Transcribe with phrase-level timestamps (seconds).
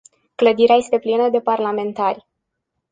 [0.35, 2.27] Clădirea este plină de parlamentari.